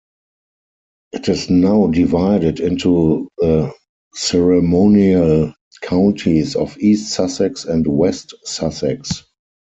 [1.11, 3.71] It is now divided into the
[4.15, 9.23] ceremonial counties of East Sussex and West Sussex.